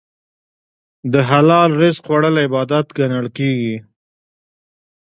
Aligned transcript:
د 1.11 1.13
حلال 1.29 1.69
رزق 1.81 2.01
خوړل 2.05 2.35
عبادت 2.45 2.85
ګڼل 2.97 3.27
کېږي. 3.37 3.75